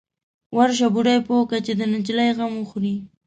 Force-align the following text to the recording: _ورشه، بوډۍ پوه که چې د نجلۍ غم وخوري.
_ورشه، 0.55 0.87
بوډۍ 0.93 1.17
پوه 1.27 1.43
که 1.49 1.57
چې 1.65 1.73
د 1.79 1.81
نجلۍ 1.93 2.29
غم 2.37 2.53
وخوري. 2.59 2.95